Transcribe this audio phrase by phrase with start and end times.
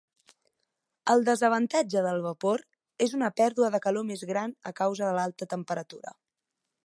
[1.13, 2.63] El desavantatge del vapor
[3.07, 6.17] és una pèrdua de calor més gran a causa de l'alta temperatura.